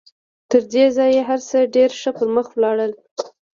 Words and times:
تر 0.49 0.61
دې 0.73 0.85
ځايه 0.97 1.21
هر 1.29 1.39
څه 1.49 1.57
ډېر 1.75 1.89
ښه 1.99 2.11
پر 2.17 2.27
مخ 2.35 2.47
ولاړل. 2.53 2.91